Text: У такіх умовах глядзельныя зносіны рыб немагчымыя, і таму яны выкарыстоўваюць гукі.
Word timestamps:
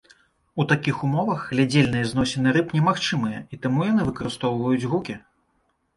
У 0.61 0.63
такіх 0.71 0.95
умовах 1.07 1.43
глядзельныя 1.51 2.09
зносіны 2.11 2.55
рыб 2.57 2.73
немагчымыя, 2.79 3.45
і 3.57 3.61
таму 3.67 3.79
яны 3.91 4.01
выкарыстоўваюць 4.11 4.89
гукі. 4.95 5.15